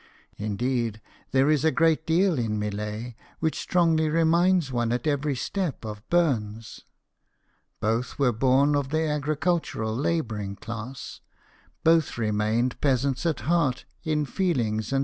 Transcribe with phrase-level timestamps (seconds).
[0.39, 0.99] Indeed,
[1.29, 6.01] there is a great deal in Millet which strongly reminds one at every step of
[6.09, 6.81] Burns.
[7.79, 11.21] Both were born of the agricultural labouring class;
[11.83, 14.99] both remained peasants at heart, in feelings and 128 BIOGRAPHIES OF WORKING MEN.